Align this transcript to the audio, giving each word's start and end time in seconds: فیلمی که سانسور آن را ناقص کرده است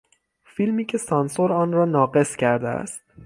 فیلمی 0.43 0.85
که 0.85 0.97
سانسور 0.97 1.53
آن 1.53 1.71
را 1.71 1.85
ناقص 1.85 2.35
کرده 2.35 2.67
است 2.67 3.01